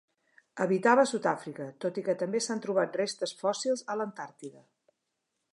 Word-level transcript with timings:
Habitava 0.63 1.03
a 1.03 1.09
Sud-àfrica, 1.11 1.67
tot 1.85 2.01
i 2.03 2.05
que 2.09 2.17
també 2.23 2.43
s'han 2.47 2.65
trobat 2.65 2.99
restes 3.03 3.37
fòssils 3.45 3.87
a 3.93 3.99
l'Antàrtida. 4.01 4.69